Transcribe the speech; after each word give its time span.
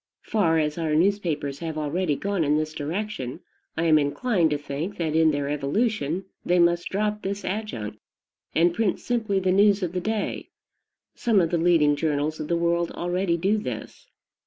Far 0.23 0.57
as 0.57 0.79
our 0.79 0.95
newspapers 0.95 1.59
have 1.59 1.77
already 1.77 2.15
gone 2.15 2.43
in 2.43 2.57
this 2.57 2.73
direction, 2.73 3.41
I 3.77 3.83
am 3.83 3.99
inclined 3.99 4.49
to 4.49 4.57
think 4.57 4.97
that 4.97 5.15
in 5.15 5.29
their 5.29 5.47
evolution 5.47 6.25
they 6.43 6.57
must 6.57 6.89
drop 6.89 7.21
this 7.21 7.45
adjunct, 7.45 7.99
and 8.55 8.73
print 8.73 8.99
simply 8.99 9.39
the 9.39 9.51
news 9.51 9.83
of 9.83 9.91
the 9.91 10.01
day. 10.01 10.49
Some 11.13 11.39
of 11.39 11.51
the 11.51 11.59
leading 11.59 11.95
journals 11.95 12.39
of 12.39 12.47
the 12.47 12.57
world 12.57 12.89
already 12.93 13.37
do 13.37 13.59
this. 13.59 14.07